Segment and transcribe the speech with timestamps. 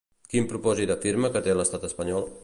[0.29, 2.27] Quin propòsit afirma que té l'estat espanyol?